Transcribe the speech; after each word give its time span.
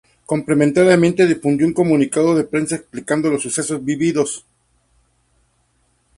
Complementariamente 0.25 1.27
difundió 1.27 1.67
un 1.67 1.73
comunicado 1.73 2.33
de 2.33 2.43
prensa 2.43 2.75
explicando 2.75 3.29
los 3.29 3.43
sucesos 3.43 3.85
vividos. 3.85 4.47